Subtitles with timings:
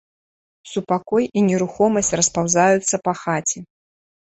[0.71, 3.69] Супакой і нерухомасць распаўзаюцца па хаце.